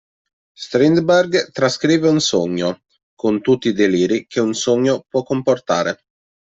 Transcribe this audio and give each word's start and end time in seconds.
Strindberg 0.57 1.51
trascrive 1.51 2.09
un 2.09 2.19
sogno, 2.21 2.81
con 3.13 3.39
tutti 3.39 3.67
i 3.67 3.73
deliri 3.73 4.25
che 4.25 4.39
un 4.39 4.55
sogno 4.55 5.05
può 5.07 5.21
comportare. 5.21 6.01